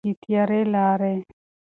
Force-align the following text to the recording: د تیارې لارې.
د 0.05 0.05
تیارې 0.23 0.61
لارې. 0.73 1.15